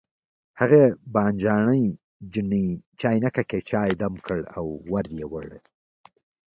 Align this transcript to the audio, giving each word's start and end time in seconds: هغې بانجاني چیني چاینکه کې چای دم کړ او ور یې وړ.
هغې 0.59 0.83
بانجاني 1.13 1.83
چیني 2.31 2.65
چاینکه 2.99 3.43
کې 3.49 3.59
چای 3.69 3.91
دم 4.01 4.13
کړ 4.25 4.39
او 4.57 4.65
ور 4.91 5.05
یې 5.17 5.25
وړ. 5.31 5.47